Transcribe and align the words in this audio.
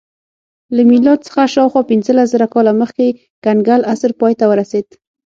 له 0.75 0.81
میلاد 0.89 1.19
څخه 1.27 1.41
شاوخوا 1.53 1.81
پنځلس 1.91 2.27
زره 2.33 2.47
کاله 2.53 2.71
مخکې 2.81 3.07
کنګل 3.43 3.81
عصر 3.91 4.11
پای 4.19 4.33
ته 4.39 4.45
ورسېد 4.47 4.87